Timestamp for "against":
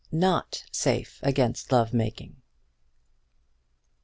1.21-1.71